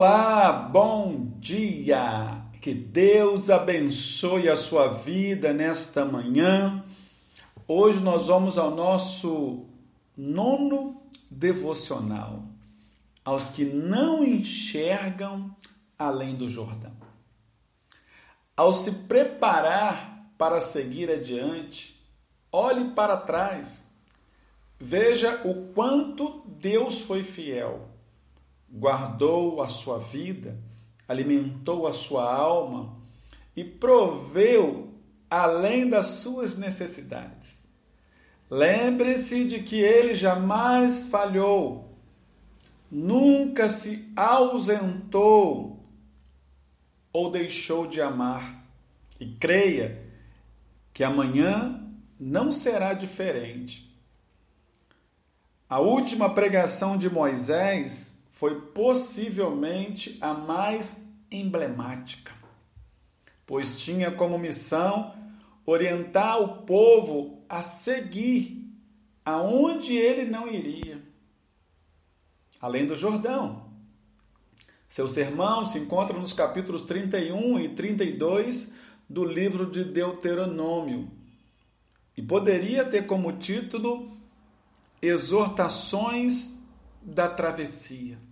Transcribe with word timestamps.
Olá, 0.00 0.52
bom 0.52 1.32
dia! 1.40 2.44
Que 2.60 2.72
Deus 2.72 3.50
abençoe 3.50 4.48
a 4.48 4.54
sua 4.54 4.92
vida 4.92 5.52
nesta 5.52 6.04
manhã. 6.04 6.84
Hoje 7.66 7.98
nós 7.98 8.28
vamos 8.28 8.56
ao 8.56 8.70
nosso 8.70 9.66
nono 10.16 11.02
devocional, 11.28 12.44
aos 13.24 13.48
que 13.48 13.64
não 13.64 14.22
enxergam 14.22 15.50
além 15.98 16.36
do 16.36 16.48
Jordão. 16.48 16.94
Ao 18.56 18.72
se 18.72 19.08
preparar 19.08 20.30
para 20.38 20.60
seguir 20.60 21.10
adiante, 21.10 22.00
olhe 22.52 22.92
para 22.92 23.16
trás, 23.16 23.92
veja 24.78 25.40
o 25.44 25.72
quanto 25.72 26.44
Deus 26.46 27.00
foi 27.00 27.24
fiel 27.24 27.87
guardou 28.70 29.62
a 29.62 29.68
sua 29.68 29.98
vida, 29.98 30.58
alimentou 31.06 31.86
a 31.86 31.92
sua 31.92 32.32
alma 32.32 32.96
e 33.56 33.64
proveu 33.64 34.94
além 35.30 35.88
das 35.88 36.06
suas 36.08 36.58
necessidades. 36.58 37.66
Lembre-se 38.50 39.46
de 39.46 39.62
que 39.62 39.76
ele 39.76 40.14
jamais 40.14 41.08
falhou, 41.08 41.96
nunca 42.90 43.68
se 43.68 44.10
ausentou 44.16 45.84
ou 47.12 47.30
deixou 47.30 47.86
de 47.86 48.00
amar. 48.00 48.64
E 49.20 49.26
creia 49.26 50.06
que 50.92 51.02
amanhã 51.02 51.84
não 52.18 52.50
será 52.50 52.94
diferente. 52.94 53.88
A 55.68 55.80
última 55.80 56.32
pregação 56.32 56.96
de 56.96 57.10
Moisés 57.10 58.17
foi 58.38 58.60
possivelmente 58.60 60.16
a 60.20 60.32
mais 60.32 61.04
emblemática, 61.28 62.32
pois 63.44 63.80
tinha 63.80 64.12
como 64.12 64.38
missão 64.38 65.12
orientar 65.66 66.40
o 66.40 66.62
povo 66.62 67.42
a 67.48 67.64
seguir 67.64 68.64
aonde 69.24 69.96
ele 69.96 70.30
não 70.30 70.48
iria, 70.48 71.02
além 72.60 72.86
do 72.86 72.94
Jordão. 72.94 73.72
Seu 74.88 75.08
sermão 75.08 75.66
se 75.66 75.80
encontra 75.80 76.16
nos 76.16 76.32
capítulos 76.32 76.82
31 76.82 77.58
e 77.58 77.70
32 77.70 78.72
do 79.10 79.24
livro 79.24 79.68
de 79.68 79.82
Deuteronômio 79.82 81.10
e 82.16 82.22
poderia 82.22 82.84
ter 82.84 83.04
como 83.04 83.32
título 83.32 84.16
Exortações 85.02 86.62
da 87.02 87.28
Travessia. 87.28 88.27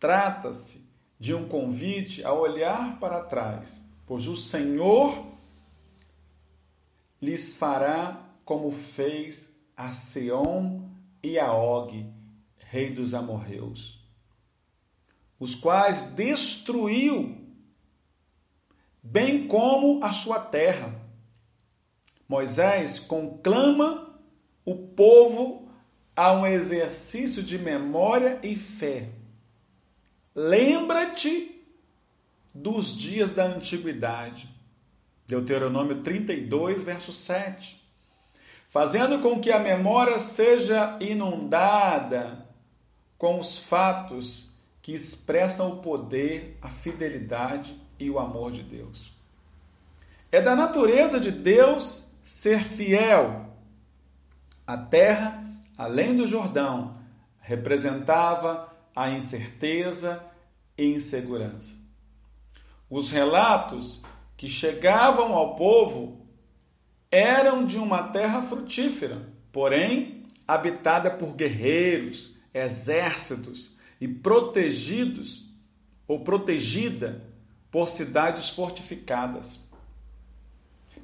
Trata-se 0.00 0.88
de 1.18 1.34
um 1.34 1.46
convite 1.46 2.24
a 2.24 2.32
olhar 2.32 2.98
para 2.98 3.22
trás, 3.22 3.82
pois 4.06 4.26
o 4.26 4.34
Senhor 4.34 5.26
lhes 7.20 7.54
fará 7.56 8.32
como 8.42 8.72
fez 8.72 9.60
a 9.76 9.92
Seom 9.92 10.88
e 11.22 11.38
a 11.38 11.52
Og, 11.52 12.10
rei 12.56 12.94
dos 12.94 13.12
amorreus, 13.12 14.02
os 15.38 15.54
quais 15.54 16.14
destruiu, 16.14 17.36
bem 19.02 19.46
como 19.46 20.02
a 20.02 20.14
sua 20.14 20.40
terra. 20.40 20.98
Moisés 22.26 22.98
conclama 22.98 24.18
o 24.64 24.74
povo 24.74 25.68
a 26.16 26.32
um 26.32 26.46
exercício 26.46 27.42
de 27.42 27.58
memória 27.58 28.40
e 28.42 28.56
fé 28.56 29.19
Lembra-te 30.34 31.60
dos 32.54 32.96
dias 32.96 33.30
da 33.30 33.44
antiguidade. 33.44 34.48
Deuteronômio 35.26 36.02
32, 36.02 36.82
verso 36.82 37.12
7. 37.12 37.80
Fazendo 38.68 39.20
com 39.20 39.40
que 39.40 39.50
a 39.50 39.58
memória 39.58 40.18
seja 40.18 40.96
inundada 41.00 42.46
com 43.18 43.38
os 43.38 43.58
fatos 43.58 44.50
que 44.80 44.92
expressam 44.92 45.72
o 45.72 45.76
poder, 45.78 46.56
a 46.62 46.68
fidelidade 46.68 47.80
e 47.98 48.08
o 48.08 48.18
amor 48.18 48.52
de 48.52 48.62
Deus. 48.62 49.12
É 50.32 50.40
da 50.40 50.54
natureza 50.54 51.18
de 51.18 51.30
Deus 51.30 52.10
ser 52.24 52.62
fiel. 52.64 53.46
A 54.64 54.76
terra, 54.76 55.44
além 55.76 56.16
do 56.16 56.26
Jordão, 56.26 56.98
representava 57.40 58.69
a 58.94 59.10
incerteza 59.10 60.24
e 60.76 60.86
insegurança. 60.86 61.74
Os 62.88 63.10
relatos 63.10 64.00
que 64.36 64.48
chegavam 64.48 65.34
ao 65.34 65.54
povo 65.54 66.26
eram 67.10 67.64
de 67.64 67.76
uma 67.76 68.04
terra 68.04 68.42
frutífera, 68.42 69.28
porém 69.52 70.24
habitada 70.46 71.10
por 71.10 71.34
guerreiros, 71.34 72.34
exércitos 72.52 73.76
e 74.00 74.08
protegidos 74.08 75.48
ou 76.08 76.20
protegida 76.20 77.22
por 77.70 77.88
cidades 77.88 78.48
fortificadas. 78.48 79.60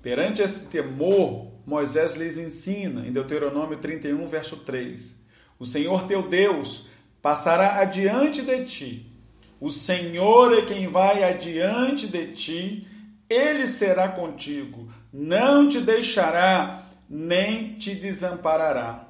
Perante 0.03 0.43
esse 0.43 0.71
temor, 0.71 1.53
Moisés 1.65 2.15
lhes 2.15 2.39
ensina 2.39 3.07
em 3.07 3.13
Deuteronômio 3.13 3.79
31, 3.79 4.27
verso 4.27 4.57
3: 4.59 5.21
O 5.59 5.67
Senhor 5.67 6.07
teu 6.07 6.29
Deus 6.29 6.87
passará 7.27 7.81
adiante 7.81 8.43
de 8.43 8.65
ti. 8.65 9.13
O 9.61 9.69
Senhor 9.69 10.57
é 10.57 10.65
quem 10.65 10.87
vai 10.87 11.25
adiante 11.25 12.07
de 12.07 12.29
ti, 12.29 12.87
ele 13.29 13.67
será 13.67 14.11
contigo, 14.11 14.89
não 15.13 15.69
te 15.69 15.81
deixará, 15.81 16.85
nem 17.11 17.75
te 17.75 17.97
desamparará. 17.97 19.09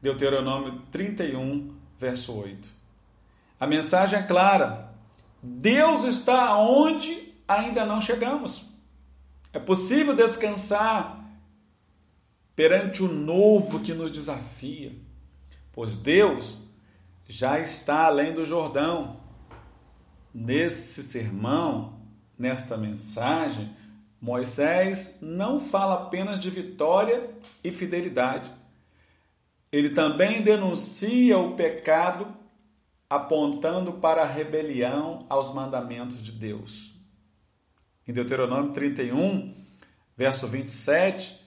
Deuteronômio 0.00 0.80
31, 0.90 1.76
verso 1.98 2.32
8. 2.32 2.70
A 3.60 3.66
mensagem 3.66 4.18
é 4.18 4.22
clara: 4.22 4.94
Deus 5.42 6.04
está 6.04 6.56
onde 6.56 7.34
ainda 7.46 7.84
não 7.84 8.00
chegamos. 8.00 8.64
É 9.52 9.58
possível 9.58 10.16
descansar 10.16 11.22
perante 12.54 13.02
o 13.02 13.12
novo 13.12 13.80
que 13.80 13.92
nos 13.92 14.10
desafia, 14.10 14.92
pois 15.74 15.96
Deus 15.98 16.65
já 17.28 17.58
está 17.58 18.06
além 18.06 18.32
do 18.32 18.44
Jordão. 18.44 19.20
Nesse 20.32 21.02
sermão, 21.02 22.00
nesta 22.38 22.76
mensagem, 22.76 23.74
Moisés 24.20 25.18
não 25.20 25.58
fala 25.58 25.94
apenas 25.94 26.42
de 26.42 26.50
vitória 26.50 27.30
e 27.62 27.72
fidelidade. 27.72 28.50
Ele 29.72 29.90
também 29.90 30.42
denuncia 30.42 31.38
o 31.38 31.54
pecado, 31.54 32.34
apontando 33.08 33.94
para 33.94 34.22
a 34.22 34.26
rebelião 34.26 35.26
aos 35.28 35.54
mandamentos 35.54 36.22
de 36.22 36.32
Deus. 36.32 36.92
Em 38.06 38.12
Deuteronômio 38.12 38.72
31, 38.72 39.54
verso 40.16 40.46
27, 40.46 41.40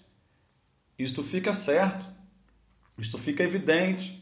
isto 0.97 1.23
fica 1.23 1.53
certo, 1.53 2.05
isto 2.97 3.17
fica 3.17 3.43
evidente 3.43 4.19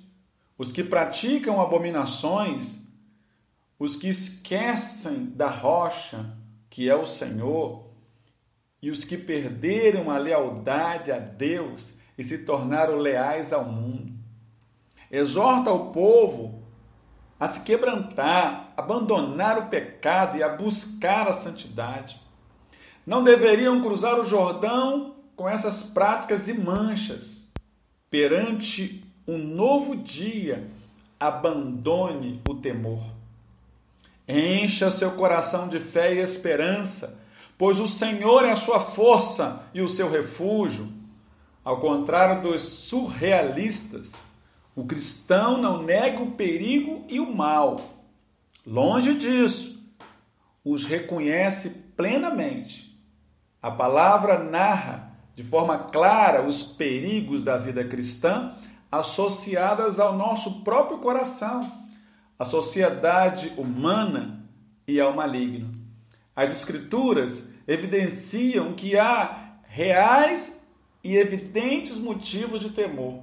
os 0.58 0.72
que 0.72 0.84
praticam 0.84 1.62
abominações, 1.62 2.88
os 3.78 3.96
que 3.96 4.10
esquecem 4.10 5.26
da 5.26 5.50
rocha, 5.50 6.36
que 6.70 6.90
é 6.90 6.96
o 6.96 7.06
Senhor, 7.06 7.88
e 8.82 8.90
os 8.90 9.04
que 9.04 9.18
perderam 9.18 10.10
a 10.10 10.18
lealdade 10.18 11.12
a 11.12 11.20
Deus 11.20 11.98
e 12.18 12.24
se 12.24 12.46
tornaram 12.46 12.98
leais 12.98 13.54
ao 13.54 13.66
mundo. 13.66 14.14
Exorta 15.12 15.72
o 15.72 15.92
povo 15.92 16.64
a 17.40 17.48
se 17.48 17.64
quebrantar, 17.64 18.74
abandonar 18.76 19.60
o 19.60 19.68
pecado 19.68 20.38
e 20.38 20.44
a 20.44 20.50
buscar 20.50 21.28
a 21.28 21.34
santidade. 21.34 22.20
Não 23.06 23.24
deveriam 23.24 23.82
cruzar 23.82 24.20
o 24.20 24.26
Jordão 24.26 25.16
com 25.36 25.48
essas 25.48 25.84
práticas 25.92 26.48
e 26.48 26.60
manchas 26.60 27.52
perante 28.10 29.07
um 29.28 29.38
novo 29.38 29.96
dia, 29.96 30.70
abandone 31.20 32.42
o 32.48 32.56
temor. 32.56 33.02
Encha 34.26 34.90
seu 34.90 35.12
coração 35.12 35.68
de 35.68 35.80
fé 35.80 36.14
e 36.14 36.20
esperança, 36.20 37.20
pois 37.58 37.80
o 37.80 37.88
Senhor 37.90 38.46
é 38.46 38.52
a 38.52 38.56
sua 38.56 38.80
força 38.80 39.64
e 39.74 39.82
o 39.82 39.90
seu 39.90 40.10
refúgio. 40.10 40.92
Ao 41.64 41.82
contrário 41.82 42.42
dos 42.42 42.62
surrealistas, 42.62 44.14
o 44.74 44.86
cristão 44.86 45.62
não 45.62 45.84
nega 45.84 46.22
o 46.22 46.32
perigo 46.32 47.04
e 47.10 47.20
o 47.20 47.36
mal. 47.36 47.82
Longe 48.66 49.16
disso, 49.16 49.84
os 50.64 50.86
reconhece 50.86 51.92
plenamente. 51.98 52.98
A 53.62 53.72
palavra 53.72 54.44
narra 54.44 55.12
de 55.36 55.44
forma 55.44 55.78
clara 55.78 56.48
os 56.48 56.64
perigos 56.64 57.44
da 57.44 57.58
vida 57.58 57.84
cristã 57.84 58.54
associadas 58.92 60.00
ao 60.00 60.16
nosso 60.16 60.62
próprio 60.62 61.00
coração, 61.00 61.72
à 62.38 62.46
sociedade 62.46 63.52
humana 63.58 64.44
e 64.88 65.00
ao 65.00 65.14
maligno. 65.14 65.74
As 66.36 66.52
Escrituras 66.52 67.50
evidenciam 67.68 68.74
que 68.74 68.98
há 68.98 69.56
reais 69.68 70.68
e 71.04 71.16
evidentes 71.16 71.98
motivos 72.00 72.62
de 72.62 72.70
temor. 72.70 73.20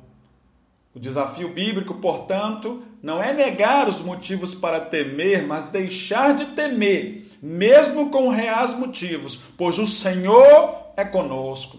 O 0.95 1.01
desafio 1.01 1.53
bíblico, 1.53 1.95
portanto, 1.95 2.83
não 3.03 3.23
é 3.23 3.33
negar 3.33 3.89
os 3.89 4.01
motivos 4.01 4.55
para 4.55 4.81
temer, 4.81 5.45
mas 5.47 5.65
deixar 5.67 6.35
de 6.35 6.47
temer, 6.47 7.29
mesmo 7.43 8.11
com 8.11 8.29
reais 8.29 8.75
motivos, 8.75 9.41
pois 9.57 9.79
o 9.79 9.87
Senhor 9.87 10.93
é 10.97 11.05
conosco. 11.05 11.79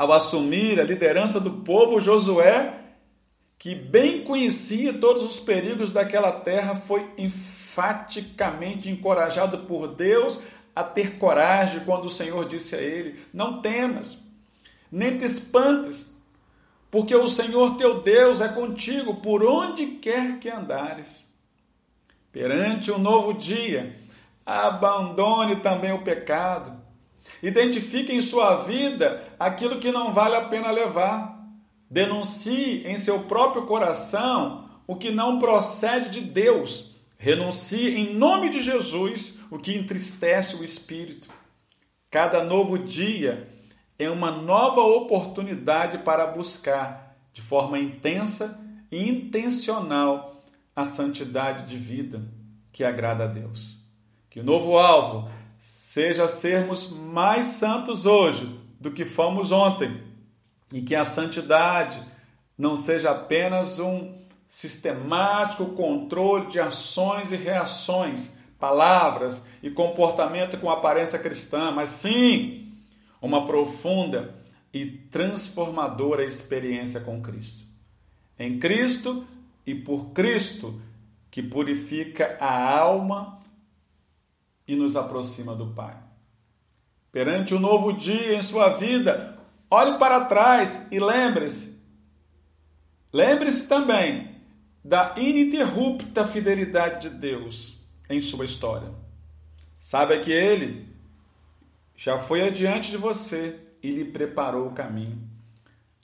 Ao 0.00 0.14
assumir 0.14 0.80
a 0.80 0.82
liderança 0.82 1.38
do 1.38 1.50
povo, 1.62 2.00
Josué, 2.00 2.72
que 3.58 3.74
bem 3.74 4.24
conhecia 4.24 4.94
todos 4.94 5.22
os 5.22 5.38
perigos 5.38 5.92
daquela 5.92 6.32
terra, 6.32 6.74
foi 6.74 7.06
enfaticamente 7.18 8.88
encorajado 8.88 9.58
por 9.58 9.88
Deus 9.88 10.42
a 10.74 10.82
ter 10.82 11.18
coragem 11.18 11.80
quando 11.84 12.06
o 12.06 12.10
Senhor 12.10 12.48
disse 12.48 12.76
a 12.76 12.80
ele: 12.80 13.20
Não 13.30 13.60
temas, 13.60 14.22
nem 14.90 15.18
te 15.18 15.26
espantes, 15.26 16.18
porque 16.90 17.14
o 17.14 17.28
Senhor 17.28 17.76
teu 17.76 18.00
Deus 18.00 18.40
é 18.40 18.48
contigo 18.48 19.16
por 19.16 19.44
onde 19.44 19.86
quer 19.86 20.38
que 20.38 20.48
andares. 20.48 21.30
Perante 22.32 22.90
um 22.90 22.96
novo 22.96 23.34
dia, 23.34 23.94
abandone 24.46 25.56
também 25.56 25.92
o 25.92 26.02
pecado. 26.02 26.79
Identifique 27.42 28.12
em 28.12 28.20
sua 28.20 28.56
vida 28.56 29.24
aquilo 29.38 29.80
que 29.80 29.90
não 29.90 30.12
vale 30.12 30.36
a 30.36 30.44
pena 30.44 30.70
levar. 30.70 31.38
Denuncie 31.90 32.86
em 32.86 32.98
seu 32.98 33.20
próprio 33.20 33.66
coração 33.66 34.68
o 34.86 34.96
que 34.96 35.10
não 35.10 35.38
procede 35.38 36.10
de 36.10 36.20
Deus. 36.20 36.96
Renuncie 37.18 37.94
em 37.96 38.14
nome 38.14 38.50
de 38.50 38.62
Jesus 38.62 39.38
o 39.50 39.58
que 39.58 39.76
entristece 39.76 40.56
o 40.56 40.64
espírito. 40.64 41.28
Cada 42.10 42.42
novo 42.42 42.78
dia 42.78 43.48
é 43.98 44.08
uma 44.08 44.30
nova 44.30 44.80
oportunidade 44.80 45.98
para 45.98 46.26
buscar 46.26 47.16
de 47.32 47.42
forma 47.42 47.78
intensa 47.78 48.66
e 48.90 49.08
intencional 49.08 50.42
a 50.74 50.84
santidade 50.84 51.68
de 51.68 51.76
vida 51.76 52.22
que 52.72 52.82
agrada 52.82 53.24
a 53.24 53.26
Deus. 53.26 53.78
Que 54.28 54.40
o 54.40 54.44
novo 54.44 54.78
alvo 54.78 55.30
seja 55.60 56.26
sermos 56.26 56.90
mais 56.90 57.44
santos 57.44 58.06
hoje 58.06 58.58
do 58.80 58.90
que 58.90 59.04
fomos 59.04 59.52
ontem 59.52 60.02
e 60.72 60.80
que 60.80 60.94
a 60.94 61.04
santidade 61.04 62.00
não 62.56 62.78
seja 62.78 63.10
apenas 63.10 63.78
um 63.78 64.14
sistemático 64.48 65.66
controle 65.72 66.46
de 66.46 66.58
ações 66.58 67.30
e 67.30 67.36
reações, 67.36 68.38
palavras 68.58 69.46
e 69.62 69.68
comportamento 69.70 70.56
com 70.58 70.70
aparência 70.70 71.18
cristã, 71.18 71.70
mas 71.70 71.90
sim 71.90 72.72
uma 73.20 73.46
profunda 73.46 74.34
e 74.72 74.86
transformadora 74.86 76.24
experiência 76.24 77.00
com 77.00 77.20
Cristo. 77.20 77.66
Em 78.38 78.58
Cristo 78.58 79.26
e 79.66 79.74
por 79.74 80.12
Cristo, 80.12 80.80
que 81.30 81.42
purifica 81.42 82.38
a 82.40 82.78
alma 82.78 83.39
e 84.70 84.76
nos 84.76 84.94
aproxima 84.94 85.52
do 85.52 85.66
Pai. 85.66 85.96
Perante 87.10 87.52
o 87.52 87.56
um 87.56 87.60
novo 87.60 87.92
dia 87.92 88.36
em 88.36 88.42
sua 88.42 88.68
vida, 88.68 89.36
olhe 89.68 89.98
para 89.98 90.26
trás 90.26 90.92
e 90.92 91.00
lembre-se. 91.00 91.84
Lembre-se 93.12 93.68
também 93.68 94.36
da 94.84 95.16
ininterrupta 95.18 96.24
fidelidade 96.24 97.08
de 97.08 97.16
Deus 97.16 97.84
em 98.08 98.20
sua 98.20 98.44
história. 98.44 98.88
Saiba 99.76 100.16
que 100.20 100.30
Ele 100.30 100.88
já 101.96 102.16
foi 102.16 102.46
adiante 102.46 102.92
de 102.92 102.96
você 102.96 103.58
e 103.82 103.90
lhe 103.90 104.04
preparou 104.04 104.68
o 104.68 104.72
caminho. 104.72 105.28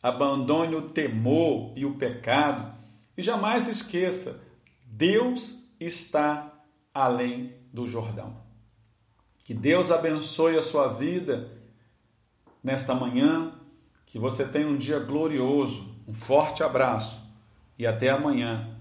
Abandone 0.02 0.74
o 0.74 0.90
temor 0.90 1.72
e 1.76 1.86
o 1.86 1.94
pecado 1.94 2.74
e 3.16 3.22
jamais 3.22 3.68
esqueça: 3.68 4.44
Deus 4.84 5.70
está 5.78 6.52
além 6.92 7.54
do 7.72 7.86
Jordão. 7.86 8.45
Que 9.46 9.54
Deus 9.54 9.92
abençoe 9.92 10.58
a 10.58 10.62
sua 10.62 10.88
vida 10.88 11.48
nesta 12.64 12.96
manhã, 12.96 13.52
que 14.04 14.18
você 14.18 14.44
tenha 14.44 14.66
um 14.66 14.76
dia 14.76 14.98
glorioso. 14.98 15.94
Um 16.04 16.12
forte 16.12 16.64
abraço 16.64 17.22
e 17.78 17.86
até 17.86 18.10
amanhã 18.10 18.75